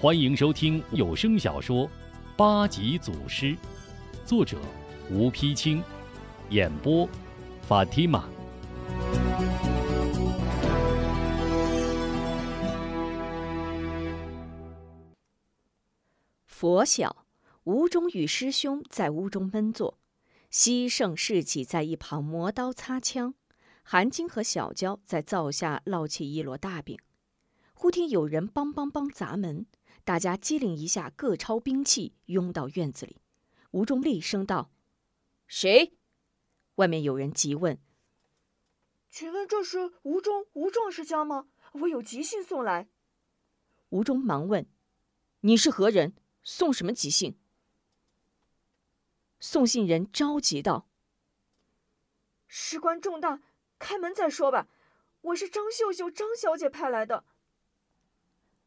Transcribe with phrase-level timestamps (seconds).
[0.00, 1.86] 欢迎收听有声小说
[2.36, 3.46] 《八级祖师》，
[4.26, 4.58] 作者
[5.10, 5.82] 吴丕清，
[6.50, 7.08] 演播
[7.62, 8.28] 法蒂玛。
[16.46, 17.24] 佛晓，
[17.64, 19.98] 吴中与师兄在屋中闷坐，
[20.50, 23.34] 西圣侍起在一旁磨刀擦枪，
[23.82, 26.98] 韩晶和小娇在灶下烙起一摞大饼。
[27.72, 29.66] 忽听有人梆梆梆砸门，
[30.04, 33.22] 大家机灵一下，各抄兵器，拥到院子里。
[33.70, 34.70] 吴中厉声道
[35.48, 35.96] ：“谁？”
[36.76, 37.80] 外面有人急问
[39.08, 41.48] ：“请问这是吴中吴壮士家吗？
[41.72, 42.86] 我有急信送来。”
[43.88, 44.66] 吴中忙问
[45.40, 46.14] ：“你是何人？
[46.42, 47.38] 送什么急信？”
[49.40, 50.86] 送信人着急道
[52.46, 53.40] ：“事关重大，
[53.78, 54.68] 开门再说吧。
[55.22, 57.24] 我是张秀秀张小姐派来的。”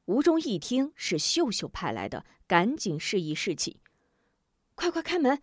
[0.07, 3.81] 吴忠一听是秀秀派来的，赶紧示意侍起
[4.73, 5.41] ：“快快开门！”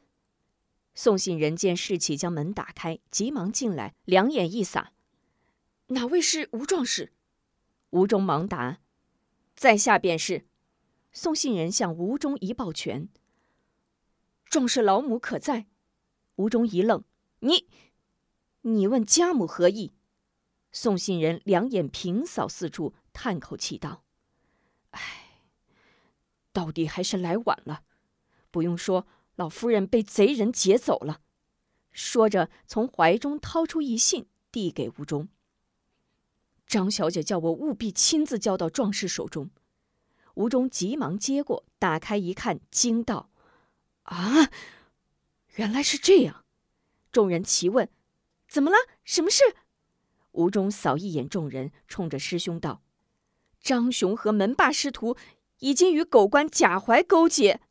[0.96, 4.94] 送信人见侍起将门打开，急忙进来，两眼一撒
[5.88, 7.12] ：“哪位是吴壮士？”
[7.90, 8.80] 吴忠忙答
[9.54, 10.46] ：“在下便是。”
[11.12, 13.10] 送信人向吴忠一抱拳
[14.48, 15.66] ：“壮士老母可在？”
[16.36, 17.04] 吴忠一愣
[17.40, 17.68] ：“你，
[18.62, 19.92] 你问家母何意？”
[20.72, 24.03] 送信人两眼平扫四处，叹口气道。
[24.94, 25.40] 唉，
[26.52, 27.82] 到底还是来晚了。
[28.50, 29.06] 不用说，
[29.36, 31.20] 老夫人被贼人劫走了。
[31.90, 35.28] 说着，从怀中掏出一信，递给吴中。
[36.66, 39.50] 张小姐叫我务必亲自交到壮士手中。
[40.34, 43.30] 吴中急忙接过，打开一看，惊道
[44.04, 44.50] ：“啊，
[45.56, 46.44] 原来是这样！”
[47.12, 47.88] 众人齐问
[48.48, 48.76] ：“怎么了？
[49.04, 49.42] 什么事？”
[50.32, 52.83] 吴中扫一眼众人，冲着师兄道。
[53.64, 55.16] 张雄和门霸师徒
[55.60, 57.62] 已经与狗官贾怀勾结。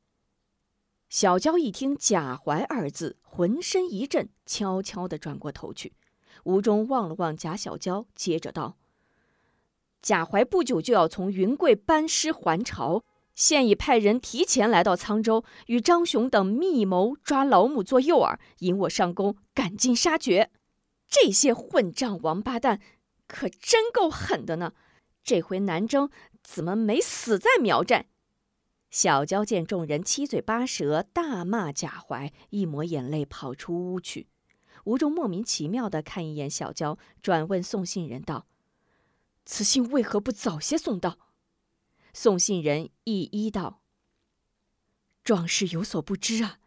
[1.07, 5.93] 小娇一听“贾怀”二字，浑身一震，悄悄地转过头去。
[6.45, 8.75] 吴中望了望贾小娇，接着道
[10.01, 13.03] ：“贾怀不久就要从云贵班师还朝，
[13.35, 20.49] 现已派人提前来到沧州，与张雄等密谋抓老母做诱饵，引我上宫，赶尽杀绝。
[21.07, 22.81] 这些混账王八蛋，
[23.27, 24.73] 可真够狠的呢！”
[25.23, 26.09] 这回南征
[26.43, 28.05] 怎么没死在苗寨？
[28.89, 34.27] 小娇见众人七嘴八舌大骂贾怀，一抹眼泪跑出屋去。
[34.85, 38.47] 吴中莫名其妙的看一眼小娇，转问送信人道
[39.45, 41.17] ：“此信为何不早些送到？”
[42.13, 43.81] 送信人一一道
[45.23, 46.59] ：“壮士有所不知啊，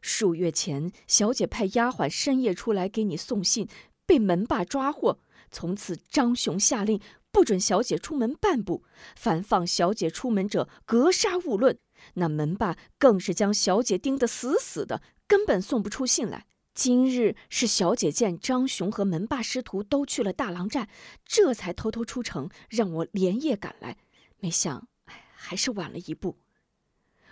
[0.00, 3.68] 数月前小姐派丫鬟深夜出来给你送信，
[4.06, 5.18] 被门霸抓获，
[5.50, 7.00] 从此张雄下令。”
[7.34, 8.84] 不准小姐出门半步，
[9.16, 11.76] 凡放小姐出门者，格杀勿论。
[12.14, 16.46] 那门霸更是将小姐盯得死死的，根本送不出信来。
[16.74, 20.88] 今日是小姐见张雄和门霸师徒都去了大郎寨，
[21.24, 23.96] 这才偷偷出城，让我连夜赶来。
[24.38, 24.86] 没想，
[25.34, 26.38] 还是晚了一步。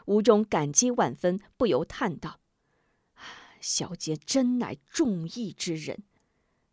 [0.06, 2.40] 吴中感激万分，不由叹道
[3.60, 6.02] ：“小姐真乃重义之人，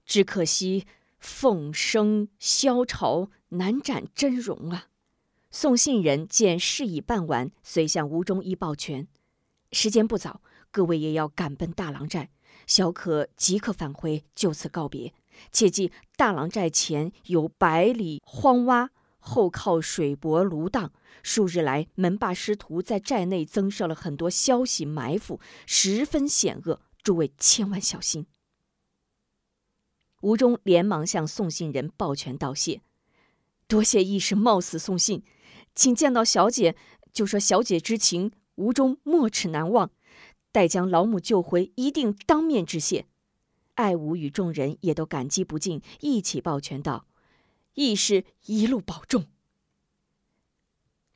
[0.04, 0.88] 只可惜。”
[1.19, 4.88] 凤生萧朝，难展真容啊！
[5.52, 9.07] 送信人见事已办完，遂向吴中一抱拳
[9.72, 10.41] ：“时间不早，
[10.72, 12.30] 各位也要赶奔大郎寨，
[12.66, 15.13] 小可即刻返回，就此告别。
[15.52, 20.91] 切记，大郎寨前有百里荒洼，后靠水泊芦荡。
[21.24, 28.25] 数日来，门霸师徒在寨内增设了很多消息埋伏，十分险恶，诸位千万小心。”
[30.22, 32.81] 吴中连忙向送信人抱拳道谢
[33.68, 35.24] ：“多谢义士冒死送信，
[35.74, 36.75] 请见到小姐
[37.13, 39.91] 就说小姐之情，吴中没齿难忘。
[40.52, 43.06] 待将老母救回，一定当面致谢。”
[43.75, 47.07] 爱吾与众人也都感激不尽，一起抱拳道
[47.75, 49.28] ：“义士一路保重。”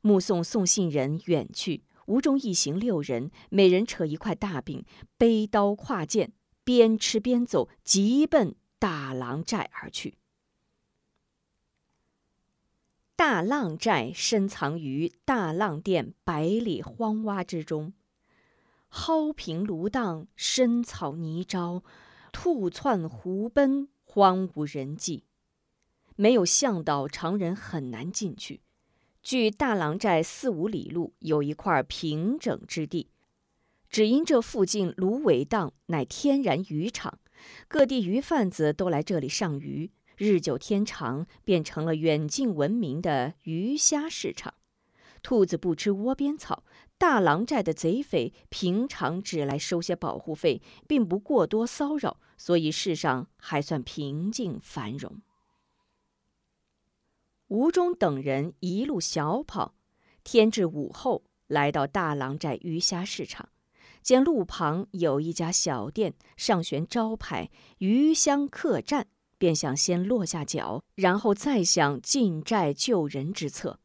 [0.00, 4.84] 目送送信人远去，吴中一行六人，每人扯一块大饼，
[5.18, 8.54] 背刀挎剑，边吃边走，急奔。
[8.84, 10.18] 大浪寨而去。
[13.16, 17.94] 大浪寨深藏于大浪殿百里荒洼之中，
[18.90, 21.82] 蒿平芦荡，深草泥沼，
[22.30, 25.24] 兔窜狐奔，荒无人迹。
[26.14, 28.60] 没有向导，常人很难进去。
[29.22, 33.08] 距大浪寨四五里路，有一块平整之地，
[33.88, 37.18] 只因这附近芦苇荡乃天然渔场。
[37.68, 44.54] 各地鱼贩子都来这里上鱼，日久天长，变成了远近闻名的鱼虾市场。
[45.22, 46.64] 兔子不吃窝边草。
[46.96, 55.20] 大狼寨的贼匪平常只来收些保护费，并不过多骚扰，所以世上还算平静繁荣。
[57.48, 59.74] 吴忠等人一路小跑，
[60.22, 63.48] 天至午后，来到大狼寨鱼虾市场，
[64.04, 69.08] 见路旁有一家小店，上悬招牌“鱼香客栈”，
[69.38, 73.80] 便想先落下脚，然后再想进寨救人之策。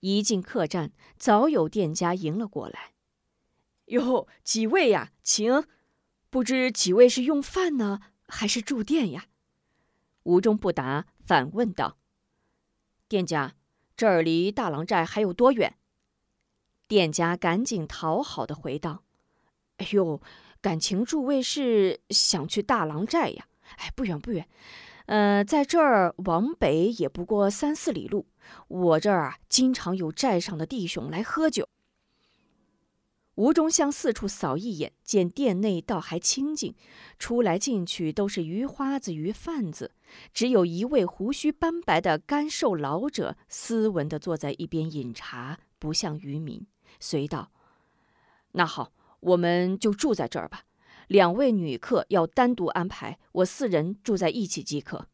[0.00, 2.94] 一进客栈，早有店家迎了过来。
[3.86, 5.64] 哟，几位呀，请。
[6.28, 9.26] 不知几位是用饭呢，还是住店呀？
[10.24, 11.98] 吴中不答，反问道
[13.06, 13.54] ：“店家，
[13.96, 15.76] 这儿离大郎寨还有多远？”
[16.88, 19.04] 店家赶紧讨好的回道
[19.82, 20.20] ：“哎呦，
[20.60, 23.48] 感情诸位是想去大郎寨呀？
[23.78, 24.48] 哎，不远不远。”
[25.06, 28.28] 呃，在这儿往北也不过三四里路。
[28.68, 31.68] 我这儿啊，经常有寨上的弟兄来喝酒。
[33.34, 36.76] 吴中向四处扫一眼，见店内倒还清静，
[37.18, 39.90] 出来进去都是鱼花子、鱼贩子，
[40.32, 46.64] 只有一位胡须斑白的干瘦老者斯文地坐在一边饮茶，不像渔民。
[47.00, 47.50] 随道
[48.52, 48.92] ：“那好，
[49.22, 50.66] 我们就住在这儿吧。”
[51.08, 55.08] 两位女客要单独安排，我四人住在一起即可。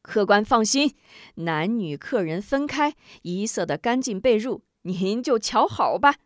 [0.00, 0.96] 客官放心，
[1.36, 6.16] 男女客人分开，一色的干净被褥，您就瞧好吧。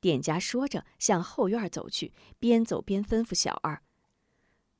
[0.00, 3.82] 店家说着，向后院走去，边走边吩咐小二：“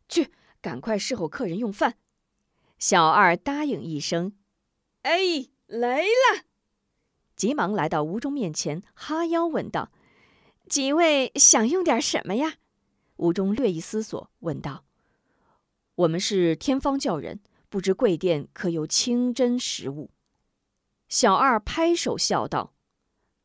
[0.09, 1.97] 去，赶快侍候客人用饭。”
[2.79, 4.33] 小二答应一声
[5.03, 6.45] ：“哎，来了！”
[7.37, 9.93] 急忙来到吴忠面前，哈腰问道。
[10.73, 12.55] 几位想用点什么呀？
[13.17, 14.87] 吴中略一思索，问道
[15.97, 20.09] ：“我们是天方教人，不知贵店可有清真食物？”
[21.11, 22.73] 小二拍手笑道：“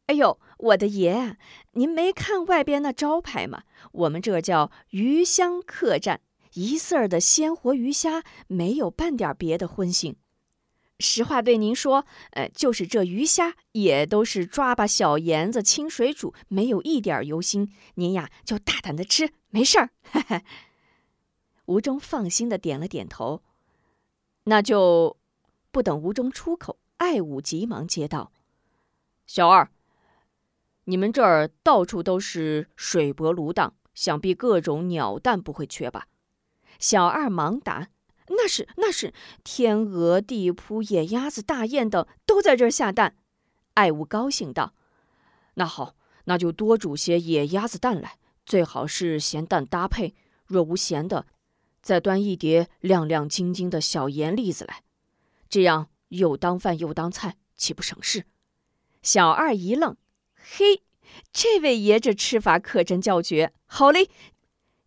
[0.07, 1.35] 哎呦，我的爷，
[1.73, 3.63] 您没看外边那招牌吗？
[3.91, 6.21] 我们这叫鱼香客栈，
[6.53, 10.15] 一色儿的鲜活鱼虾，没有半点别的荤腥。”
[10.99, 17.69] 实话对您说，呃，就是这鱼虾也都是抓把小盐子清水煮，没有一点油腥。
[17.95, 19.91] 您呀就大胆的吃，没事儿。
[21.65, 23.43] 吴中放心的点了点头。
[24.45, 25.17] 那就
[25.71, 28.31] 不等吴中出口，爱武急忙接道
[29.27, 29.69] ：“小二，
[30.85, 36.07] 你们这儿到处都是水泊芦荡，想必各种鸟蛋不会缺吧？”
[36.79, 37.89] 小二忙答。
[38.29, 39.13] 那是那是，
[39.43, 43.15] 天鹅、地扑、野鸭子、大雁等都在这儿下蛋。
[43.75, 44.73] 爱物高兴道
[45.55, 45.95] ：“那好，
[46.25, 50.13] 那就多煮些野鸭子蛋来，最好是咸蛋搭配。
[50.45, 51.25] 若无咸的，
[51.81, 54.83] 再端一碟亮亮晶晶的小盐粒子来，
[55.49, 58.25] 这样又当饭又当菜，岂不省事？”
[59.01, 59.95] 小二一愣
[60.35, 60.83] ：“嘿，
[61.31, 63.53] 这位爷这吃法可真叫绝！
[63.65, 64.09] 好嘞，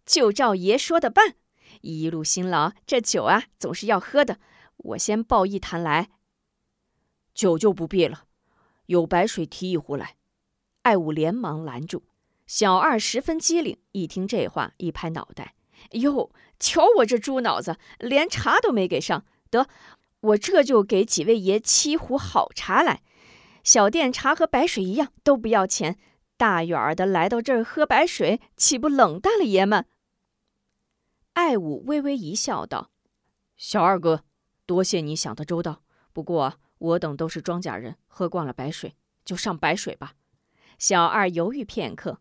[0.05, 1.37] 就照爷说的办。”
[1.81, 4.39] 一路辛劳，这酒啊总是要喝的。
[4.77, 6.11] 我先报一坛来。
[7.35, 8.25] 酒就不必了，
[8.87, 10.17] 有白水提一壶来。
[10.83, 12.05] 爱武连忙拦住。
[12.47, 15.55] 小二十分机灵，一听这话，一拍脑袋
[15.93, 19.25] ：“哟，瞧我这猪脑子，连茶都没给上。
[19.51, 19.69] 得，
[20.21, 23.03] 我这就给几位爷沏壶好茶来。
[23.63, 25.99] 小店茶和白水一样，都不要钱。
[26.37, 29.87] 大远儿的来到这儿喝白水，岂不冷淡了爷们？”
[31.35, 32.91] 爱武微微一笑，道
[33.57, 34.25] ：“小二哥，
[34.67, 35.83] 多谢你想得周到。
[36.13, 40.15] 不过我等都是庄稼人，喝惯了白水，就上白水吧。”
[40.79, 42.21] 小二犹豫片刻：“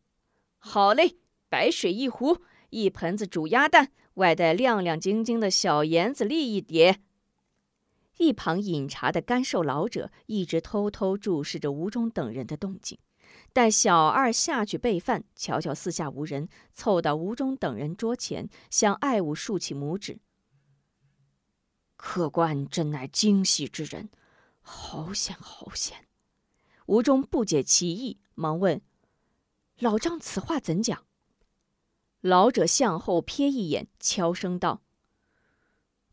[0.58, 1.18] 好嘞，
[1.50, 2.40] 白水一壶，
[2.70, 7.02] 一盆子煮鸭蛋，外带亮亮晶晶的小盐子粒一碟。”
[8.20, 13.00] 一旁饮茶的干瘦老者一直偷偷注视着吴中等人的动静。
[13.52, 20.20] 待小二下去备饭，瞧瞧四下无人，凑到吴中等人桌前，向爱武竖起拇指
[21.98, 24.10] ：“客官真乃精细之人，
[24.62, 26.08] 好险好险！”
[26.86, 28.82] 吴中不解其意，忙问
[29.80, 31.06] ：“老丈此话怎讲？”
[32.22, 34.82] 老者向后瞥一眼，悄声道：“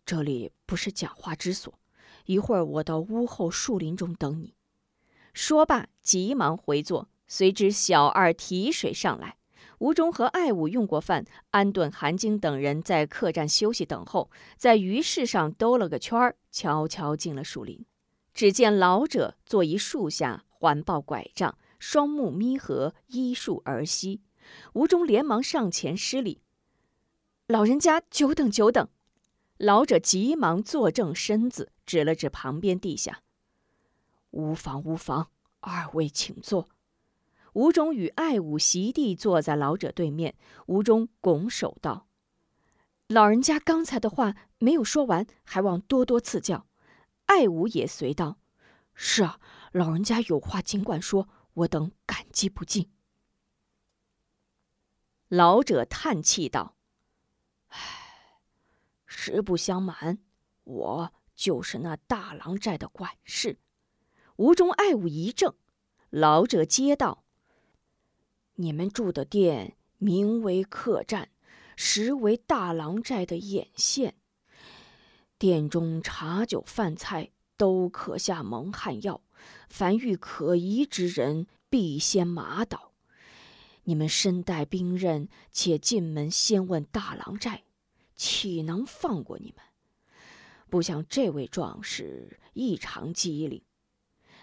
[0.07, 1.79] 这里不是讲话之所，
[2.25, 4.55] 一会儿我到屋后树林中等你。”
[5.35, 7.09] 说罢，急忙回坐。
[7.27, 9.37] 随之，小二提水上来。
[9.79, 17.85] 吴忠和爱武用过饭，安顿韩晶等人在客栈休息等候，在鱼市上兜了个圈儿，悄悄进了树林。
[18.33, 24.23] 只见老者坐一树下，环抱拐杖，双目眯合，依树而息。
[24.73, 26.41] 吴忠连忙上前施礼
[27.49, 28.89] ：“老人家，久等久等。”
[29.59, 33.23] 老者急忙坐正身子，指了指旁边地下
[34.31, 35.29] ：“无妨无妨，
[35.61, 36.69] 二位请坐。
[37.57, 40.37] 吴忠与爱武席地坐在老者对面。
[40.67, 42.07] 吴忠拱手道
[43.09, 46.67] ：“老人家刚才的话没有说完，还望多多赐教。”
[47.25, 48.41] 爱武也随道
[48.93, 49.41] ：“是啊，
[49.73, 52.93] 老人家有话尽管说，我等感激不尽。”
[55.29, 56.77] 老者叹气道
[57.69, 57.79] ：“唉，
[59.07, 60.19] 实不相瞒，
[60.65, 63.59] 我就是那大狼寨的管事。”
[64.37, 65.57] 吴中爱武一怔，
[66.11, 67.25] 老者接道
[68.57, 71.29] ：“你们住的店名为客栈，
[71.77, 74.15] 实为大郎寨的眼线。
[75.39, 79.23] 店中茶酒饭菜都可下蒙汗药，
[79.69, 82.93] 凡遇可疑之人，必先麻倒。
[83.85, 87.65] 你们身带兵刃，且进门先问大郎寨，
[88.15, 89.63] 岂能放过你们？
[90.71, 93.63] 不想这位壮士异常机灵。”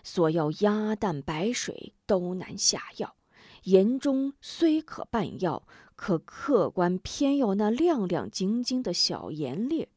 [0.06, 3.16] 所要鸭蛋白水都难下药，
[3.64, 9.88] 言中虽可拌药，可客官偏要那亮亮晶晶的小盐粒，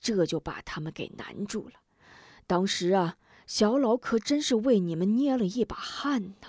[0.00, 1.74] 这就把他们给难住了。
[2.46, 6.48] 当时啊，小老可真是为你们捏了一把汗呐。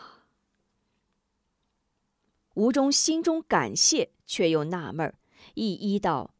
[2.55, 5.15] 吴中心中感谢，却又纳闷儿，
[5.55, 6.33] 一一道：“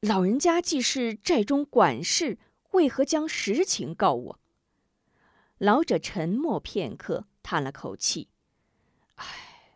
[0.00, 2.38] 老人家既是寨中管事，
[2.72, 4.38] 为何将实情告我？”
[5.58, 8.28] 老者沉默片刻，叹了口气
[9.22, 9.70] ：“唉，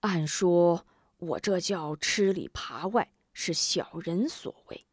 [0.00, 0.84] 按说
[1.18, 4.84] 我这叫吃里扒外，是小人所为。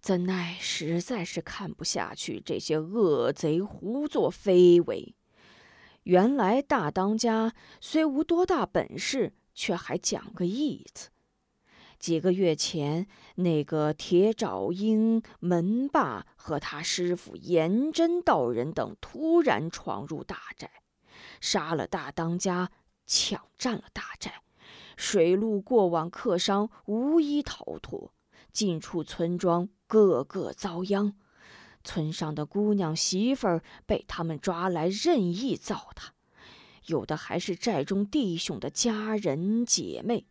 [0.00, 5.14] 怎奈实在是看不下去这些恶贼胡作非为。
[6.04, 11.10] 原来大当家虽无多大本事，却还讲个义字。”
[11.98, 20.70] 几个月前，那个铁爪鹰门霸和他师傅严真道人等突然闯入大寨，
[21.40, 22.70] 杀了大当家，
[23.06, 24.42] 抢占了大寨。
[24.96, 28.12] 水路过往客商无一逃脱，
[28.52, 31.14] 近处村庄个个遭殃。
[31.84, 36.08] 村上的姑娘媳妇儿被他们抓来任意糟蹋，
[36.86, 40.26] 有的还是寨中弟兄的家人姐妹。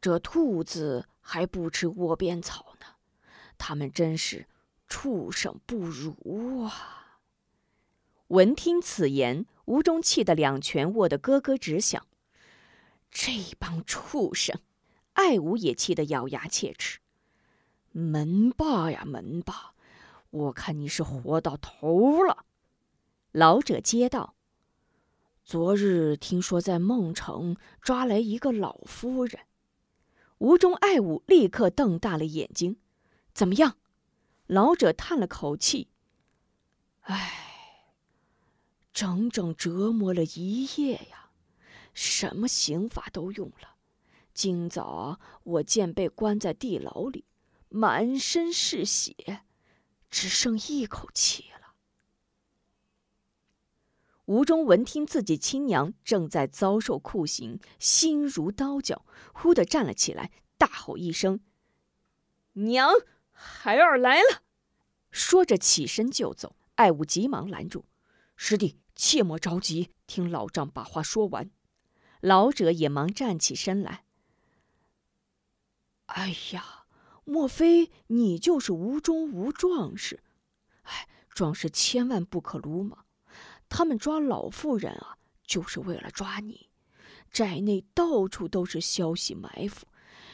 [0.00, 2.86] 这兔子还不吃窝边草呢，
[3.56, 4.48] 他们真是
[4.88, 7.20] 畜生不如啊！
[8.26, 12.06] 闻听此言，吴中气得两拳握得咯咯直响。
[13.10, 14.60] 这帮畜生！
[15.12, 17.00] 爱武也气得咬牙切齿。
[17.90, 19.74] 门霸呀门霸，
[20.30, 22.46] 我看你是活到头了。
[23.32, 24.34] 老者接道
[25.44, 29.40] ：“昨日听说在孟城抓来一个老夫人。”
[30.38, 32.78] 吴中爱武立刻瞪大了眼睛，
[33.34, 33.76] 怎么样？
[34.46, 35.88] 老者叹了口气
[37.02, 37.51] ：“唉，
[38.92, 41.30] 整整折磨了一夜呀，
[41.94, 43.76] 什么刑法都用了。
[44.34, 47.24] 今早我见被关在地牢里，
[47.68, 49.42] 满身是血，
[50.10, 51.74] 只剩一口气了。”
[54.26, 61.40] 吴中闻听自己亲娘正在遭受酷刑，心如刀绞，忽地站了起来，大吼一声
[62.54, 62.90] ：“娘，
[63.32, 64.42] 孩儿来了！”
[65.10, 66.56] 说着起身就走。
[66.76, 67.84] 爱武急忙拦住
[68.34, 71.50] ：“师弟，切莫着急，听老丈把话说完。”
[72.22, 74.04] 老者也忙站起身来
[76.06, 76.84] ：“哎呀，
[77.24, 80.22] 莫非你就是吴中吴壮士？
[80.82, 83.04] 哎，壮士千万不可鲁莽。”
[83.68, 86.70] 他们抓老妇人啊，就是为了抓你。
[87.32, 89.88] 寨内到处都是消息埋伏，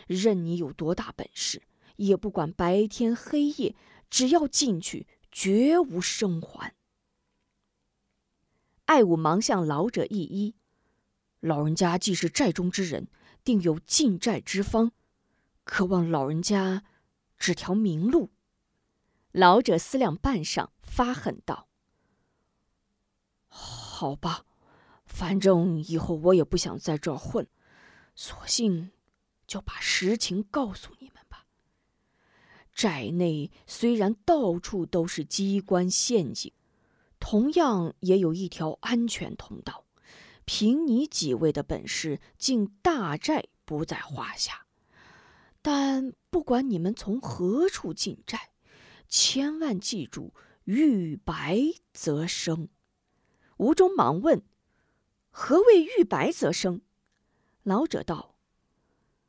[0.06, 1.62] 任你有多大本事，
[1.96, 3.75] 也不管白天黑夜，
[4.10, 6.75] 只要进去，绝无生还。
[8.88, 10.54] 爱武忙向老者一揖
[11.40, 13.09] ：“老人家既是寨中之人，
[13.45, 14.92] 定有进寨之方，
[15.62, 16.85] 渴望老人家
[17.38, 18.30] 指条明路。”
[19.30, 21.68] 老者思量半晌，发狠道。
[23.47, 24.47] 好吧，
[25.04, 27.47] 反正以后我也不想在这儿混，
[28.14, 28.90] 索性
[29.47, 31.45] 就把实情告诉你们吧。
[32.73, 36.50] 寨内虽然到处都是机关陷阱，
[37.30, 39.85] 同样也有一条安全通道。
[40.47, 44.64] 凭你几位的本事，进大寨不在话下。
[45.61, 48.52] 但不管你们从何处进寨，
[49.11, 50.32] 千万记住：
[50.64, 51.61] 遇白
[51.92, 52.70] 则生。
[53.58, 54.42] 吴中忙问
[55.28, 56.80] ：“何谓遇白则生？”
[57.62, 58.37] 老者道：“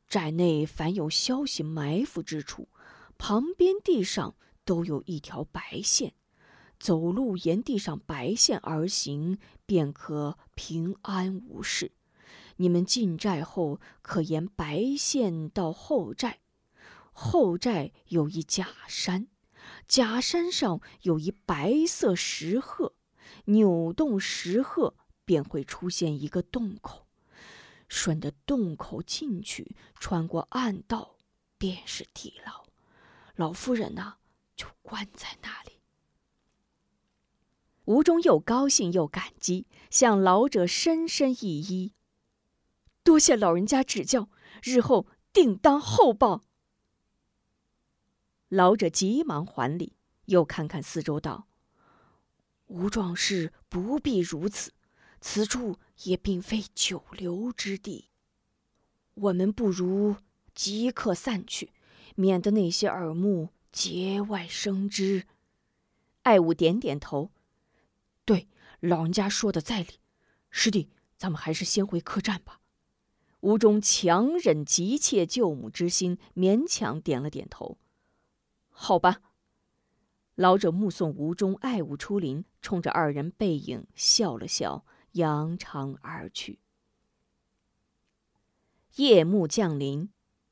[0.08, 2.70] 寨内凡有消息埋伏之处，
[3.18, 6.14] 旁边地上都有一条白线。
[6.80, 11.92] 走路沿地上白线而行，便可平安无事。
[12.56, 16.40] 你们进寨后，可沿白线到后寨。
[17.12, 19.28] 后寨有一假山，
[19.86, 22.94] 假山上有一白色石鹤，
[23.44, 24.94] 扭动石鹤，
[25.26, 27.06] 便会出现一个洞口。
[27.88, 31.16] 顺着洞口进去，穿过暗道，
[31.58, 32.64] 便是地牢。
[33.34, 34.14] 老夫人呢，
[34.56, 35.79] 就关在那里。
[37.90, 41.90] 吴中又高兴又感激，向老者深深一揖
[43.02, 44.28] ：“多谢老人家指教，
[44.62, 46.44] 日后定当厚报。”
[48.48, 49.94] 老者急忙还礼，
[50.26, 51.48] 又看看四周，道
[52.66, 54.72] ：“吴壮士不必如此，
[55.20, 58.10] 此处也并非久留之地。
[59.14, 60.14] 我们不如
[60.54, 61.72] 即刻散去，
[62.14, 65.24] 免得那些耳目节外生枝。”
[66.22, 67.32] 爱武点点头
[68.30, 68.46] ：“对，
[68.78, 69.98] 老人家说的在理。
[70.50, 72.60] 师弟，咱们还是先回客栈吧。”
[73.42, 77.76] 吴中强忍急切救母之心，勉强点了点头。
[78.68, 79.20] 好吧。
[80.36, 84.84] 老者目送吴中爱物出林，冲着二人背影笑了笑，
[85.14, 86.60] 扬长而去。
[88.94, 90.08] 夜幕降临，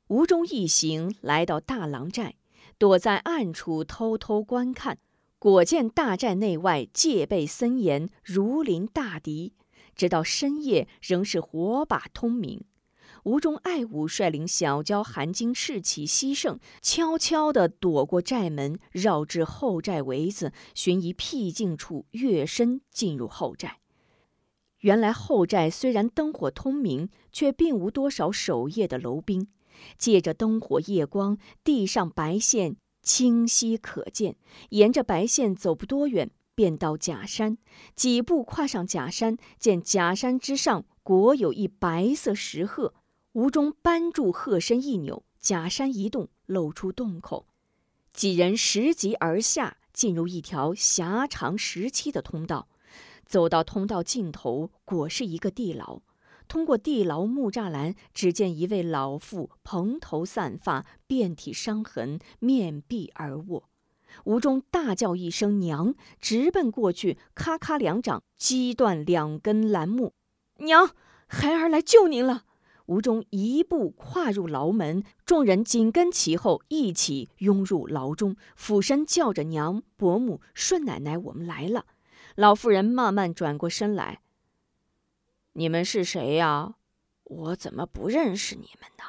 [0.07, 2.35] 吴中一行来到大郎寨，
[2.77, 4.97] 躲在暗处偷偷观看。
[5.39, 9.53] 果见大寨内外戒备森严，如临大敌。
[9.95, 12.65] 直到深夜，仍是火把通明。
[13.23, 23.79] 吴中爱武率领小娇、韩晶、士气、西盛，悄悄地躲过寨门，绕至后寨围子，寻一僻静处跃身进入后寨。
[24.79, 29.47] 原来后寨虽然灯火通明，却并无多少守夜的楼兵。
[29.97, 32.75] 借着灯火夜光，地上白线
[33.09, 34.35] 清晰可见。
[34.69, 37.57] 沿着白线走不多远，便到假山。
[37.95, 42.93] 几步跨上假山，见假山之上果有一白色石鹤。
[43.33, 47.47] 吴中扳住鹤身一扭，假山一动，露出洞口。
[48.13, 52.67] 几人拾级而下，进入一条狭长十七的通道。
[53.25, 56.01] 走到通道尽头，果是一个地牢。
[56.49, 63.69] 通过地牢木栅栏，只见一位老妇，蓬头散发，遍体伤痕，面壁而卧。
[64.23, 70.13] 吴中大叫一声“娘”，直奔过去，咔咔两掌击断两根栏木。
[70.57, 70.89] 娘，
[71.27, 72.45] 孩儿来救您了。
[72.87, 81.85] 吴中一步跨入牢门，众人紧跟其后，一起拥入牢中，俯身叫着：“娘、伯母、顺奶奶，我们来了。”
[82.35, 84.21] 老妇人慢慢转过身来
[85.53, 86.75] ：“你们是谁呀？
[87.23, 89.03] 我怎么不认识你们呢？”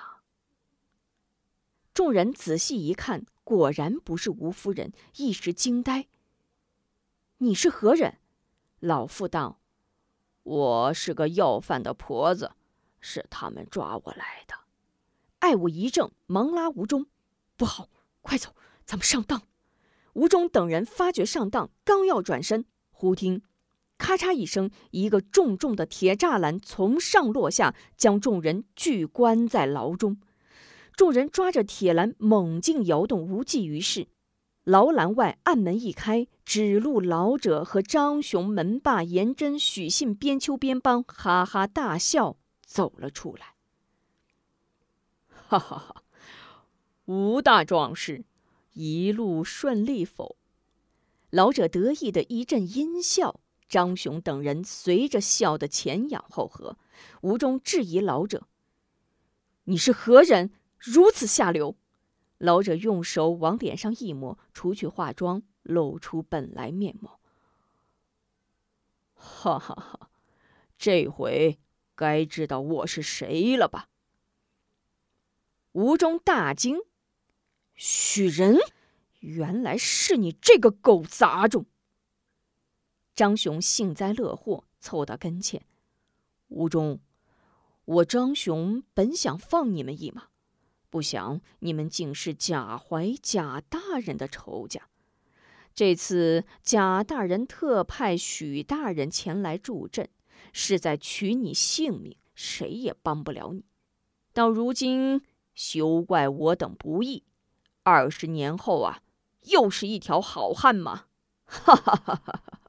[1.95, 6.09] 众人仔细一看，果然不是吴夫人，一时惊呆。
[7.39, 8.19] “你是何人？”
[8.81, 9.61] 老妇道
[10.43, 12.53] ：“我是个要饭的婆子。”
[13.03, 14.55] 是他们抓我来的，
[15.39, 17.07] 爱我一怔，忙拉吴中
[17.57, 17.89] ：“不好，
[18.21, 19.43] 快走，咱们上当！”
[20.13, 23.43] 吴中等人发觉上当，刚要转身，忽听
[24.01, 30.19] “咔嚓”一声，一个重重的铁栅栏从上落下，将众人拒关在牢中。
[30.97, 34.09] 众人抓着铁栏猛劲摇动，无济于事。
[34.65, 42.39] 牢栏外暗门一开，指路老者和张雄、门霸、严真、许信、边秋、边邦哈哈大笑。
[42.63, 43.55] 走了出来，
[45.29, 46.05] 哈哈哈！
[47.07, 48.25] 吴大壮士，
[48.75, 50.37] 一路顺利否？
[51.31, 56.77] 老者得意的一阵阴笑，张雄等人随着笑得前仰后合。
[57.23, 58.47] 吴中质疑老者
[59.65, 60.53] ：“你是何人？
[60.77, 61.79] 如此下流！”
[62.37, 67.21] 老者用手往脸上一抹，除去化妆，露出本来面貌。
[69.15, 70.11] 哈哈哈！
[70.77, 71.59] 这回。
[71.95, 73.91] 该知道我是谁了吧？
[75.73, 76.79] 吴中大惊，
[77.75, 78.57] 许人，
[79.19, 81.67] 原来是你这个狗杂种！
[83.21, 85.61] 张雄幸灾乐祸，凑到跟前。
[86.49, 87.01] 吴中，
[87.85, 90.29] 我张雄本想放你们一马，
[90.89, 94.89] 不想你们竟是贾怀贾大人的仇家。
[95.75, 100.09] 这次贾大人特派许大人前来助阵。
[100.55, 103.67] 是在取你性命，谁也帮不了你。
[104.33, 105.21] 到如今，
[105.55, 107.25] 休怪我等不义。
[107.83, 109.03] 二十年后啊，
[109.43, 111.05] 又是一条好汉嘛！
[111.45, 112.60] 哈哈哈哈哈！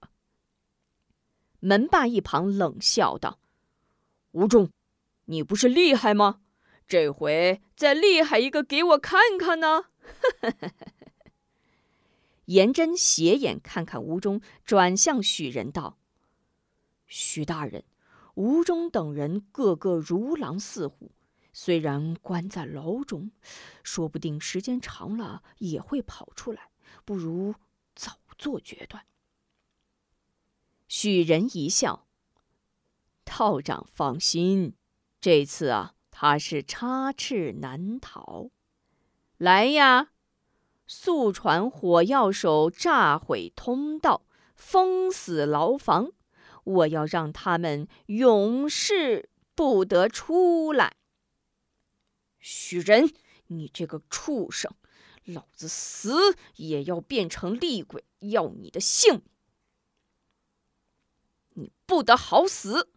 [1.62, 3.40] 门霸一旁冷笑道
[4.34, 4.72] ：“吴中，
[5.26, 6.42] 你不是厉害吗？
[6.88, 9.86] 这回再厉害一个给我看看呢！”
[12.46, 16.00] 颜真斜眼看看吴中，转向许仁道
[17.06, 17.84] ：“许大人，
[18.34, 21.12] 吴中等人个个如狼似虎，
[21.54, 23.30] 虽然关在牢中，
[23.84, 26.72] 说不定时间长了也会跑出来，
[27.06, 27.54] 不如
[27.94, 29.06] 早做决断。”
[30.94, 32.06] 许仁一笑
[33.24, 34.76] ：“道长放心，
[35.22, 38.50] 这次啊，他是插翅难逃。
[39.38, 40.12] 来呀！”
[40.86, 44.26] 速传火药手炸毁通道，
[44.58, 46.12] 封死牢房！
[46.66, 50.98] 我要让他们永世不得出来！
[52.38, 53.14] 许人，
[53.48, 54.70] 你这个畜生，
[55.24, 59.31] 老子死也要变成厉鬼，要你的性命！
[61.54, 62.92] 你不得好死！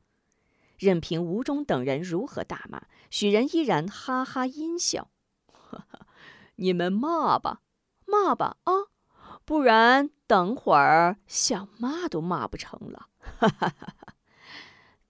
[0.78, 5.10] 任凭吴忠等人如何大骂，许仁依然哈哈阴笑
[5.46, 6.06] ：“哈哈，
[6.56, 7.60] 你们骂吧。”
[8.06, 8.72] 骂吧啊，
[9.44, 13.08] 不然等会儿想骂都骂不成了。
[13.18, 14.14] 哈哈哈哈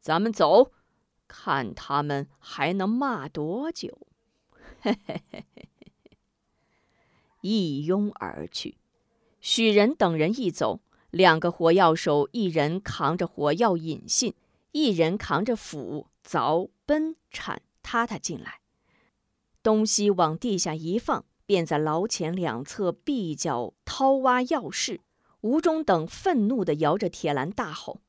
[0.01, 0.71] 咱们走，
[1.27, 4.07] 看他们还能骂多久。
[4.81, 6.19] 嘿嘿嘿嘿嘿嘿
[7.41, 8.79] 一拥而去。
[9.41, 10.81] 许仁等人一走，
[11.15, 14.35] 两个火药手，一人扛着火药引信，
[14.73, 18.59] 一人扛着斧凿奔铲踏踏进来，
[19.63, 21.25] 东西往地下一放。
[21.47, 25.01] 便在牢前两侧壁角掏挖钥匙。
[25.43, 28.01] 吴忠等愤怒地摇着铁栏大吼：“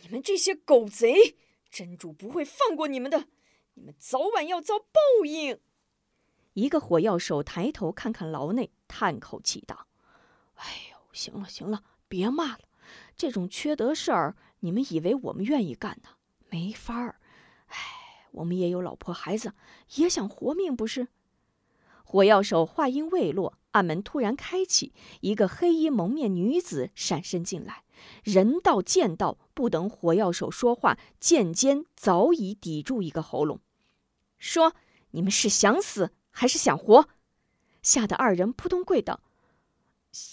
[0.00, 1.36] 你们这些狗贼，
[1.68, 3.26] 真主不会放过你们的！
[3.74, 5.58] 你们早晚要遭报应！”
[6.54, 9.88] 一个火药手抬头看看牢内，叹口气道
[10.54, 12.60] ：“哎呦，行了行了，别骂了。
[13.16, 16.10] 这种缺德事儿，你们以为我们愿意干呢？
[16.48, 17.20] 没法儿。
[17.66, 17.76] 哎，
[18.32, 19.54] 我们也有老婆孩子，
[19.96, 21.08] 也想活命，不是？”
[22.04, 27.82] 火药手话音未落，暗门突然开启，一个黑衣蒙面女子闪身进来。
[28.22, 33.60] 人到剑到，不等火药手说话，剑尖早已抵住一个喉咙。
[34.38, 34.74] 说
[35.10, 37.08] ：“你们是想死还是想活？”
[37.82, 39.20] 吓得二人扑通跪倒：“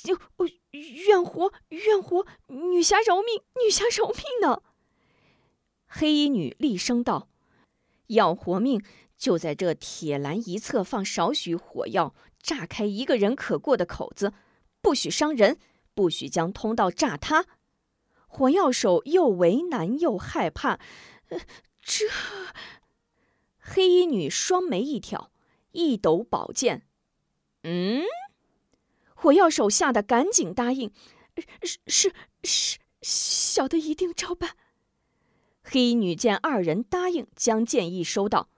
[0.04, 0.18] 就
[0.72, 2.26] 愿活，愿活！
[2.48, 4.62] 女侠饶命，女侠饶命呢！”
[5.88, 7.30] 黑衣女厉声道
[8.08, 8.84] ：“要活命！”
[9.16, 14.34] 就在这铁栏一侧放少许火药，炸开一个人可过的口子，
[14.82, 15.58] 不许伤人，
[15.94, 17.46] 不许将通道炸塌。
[18.28, 20.80] 火药手又为难又害怕，
[21.82, 22.06] 这
[23.60, 25.32] 黑衣女双眉一挑，
[25.72, 26.86] 一抖宝剑。
[27.62, 28.04] 嗯，
[29.24, 30.92] 火药手吓得赶紧答应
[31.64, 34.58] ：“是是是，小的一定照办。”
[35.64, 38.50] 黑衣女见二人答应，将剑一收道。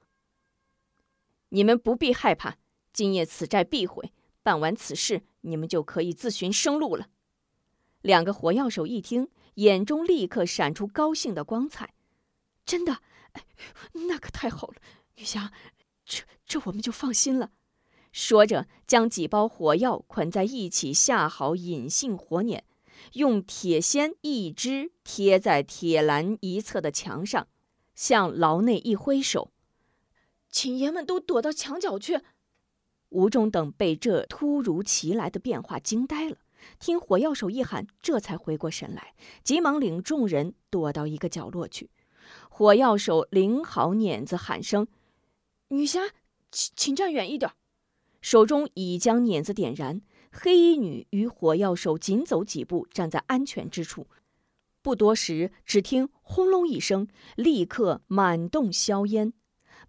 [1.49, 2.57] 你们不必害怕，
[2.91, 4.11] 今夜此债必毁。
[4.41, 7.09] 办完此事，你们就可以自寻生路了。
[8.01, 11.93] 两个火药手一听，眼中立刻闪出高兴的光彩。
[12.65, 13.03] 真的？
[14.07, 14.77] 那可太好了，
[15.17, 15.53] 女侠，
[16.03, 17.51] 这这我们就放心了。
[18.15, 22.63] 说着，将几包火药捆在一起，下好引信火捻，
[23.11, 27.49] 用铁锨一支贴在铁栏一侧的墙上，
[27.93, 29.51] 向牢内一挥手。
[30.49, 32.21] 请爷们都躲到墙角去。
[33.09, 36.37] 吴中等被这突如其来的变化惊呆了，
[36.79, 41.89] 听火药手一喊，这才回过神来，急忙领众人躲到一个角落去。
[42.49, 44.87] 火药手领好碾子，喊声
[45.67, 45.99] ：“女侠，
[46.49, 47.51] 请请站远一点。”
[48.25, 50.01] 手中已将碾子点燃。
[50.31, 54.07] 黑衣女与火药手紧走几步，站在安全之处。
[54.81, 59.31] 不多时，只听轰隆一声，立刻满洞硝烟。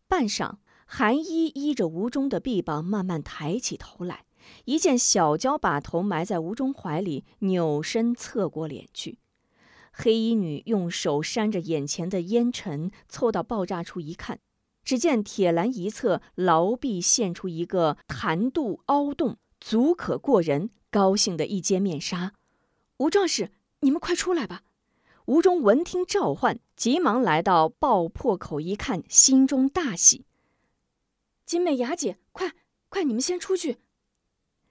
[0.06, 4.26] 半晌，韩依依着吴中的臂膀，慢慢抬起头来，
[4.66, 9.18] 一见小娇把头埋在吴中怀里，扭身侧过脸去。
[9.92, 14.40] 黑衣女用手扇着眼前的烟尘，凑到爆炸处一看，
[14.86, 20.70] 只见铁栏一侧牢壁现出一个弹肚凹洞，足可过人。
[20.88, 22.32] 高兴的一揭面纱
[22.98, 24.62] ：“吴壮士，你们快出来吧！”
[25.26, 30.24] 吴忠闻听召唤，急忙来到爆破口一看，心中大喜。
[31.44, 32.52] 金美雅姐，快
[32.88, 33.78] 快，你们先出去！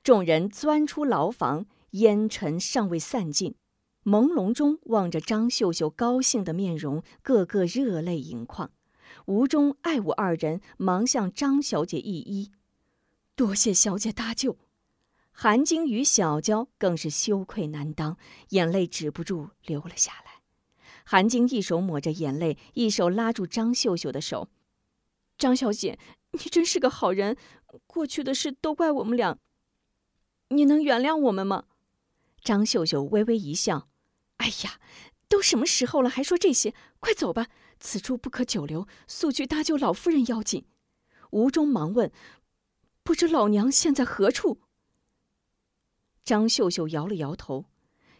[0.01, 3.53] 众人钻出牢房，烟尘尚未散尽，
[4.05, 8.71] 朦胧中望着张秀秀高兴的面容，个个热泪盈眶。
[9.25, 12.51] 吴中、爱武二人忙向张小姐一揖
[13.35, 14.57] ：“多谢小姐搭救。”
[15.31, 18.17] 韩晶与小娇更是羞愧难当，
[18.49, 20.41] 眼泪止不住流了下来。
[21.03, 24.47] 韩晶一手抹着眼泪，一手拉住张秀秀的手
[25.37, 25.99] ：“张小姐，
[26.31, 27.35] 你真是个好人。
[27.85, 29.37] 过去的事都怪我们俩，
[30.49, 31.65] 你能原谅我们吗？”
[32.41, 33.89] 张秀秀微微一笑
[34.37, 34.79] ：“哎呀，
[35.27, 36.73] 都什么时候了，还说这些？
[36.99, 37.47] 快走吧，
[37.79, 40.65] 此处不可久留，速去搭救老夫人要紧。”
[41.31, 42.11] 吴中忙问
[43.03, 44.59] ：“不知老娘现在何处？”
[46.23, 47.65] 张秀秀摇了摇头：“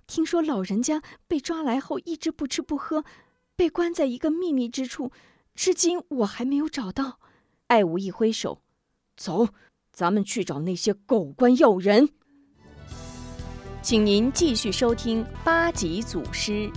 [0.06, 3.04] 听说老人家被抓来后一直不吃不喝，
[3.56, 5.12] 被关在一个秘密之处，
[5.56, 7.20] 至今我还没有找到。”
[7.68, 8.62] 爱无一挥手
[9.18, 9.50] ：“走，
[9.92, 12.10] 咱们去找那些狗官要人。”
[13.82, 16.72] 请您继续收听八级祖师。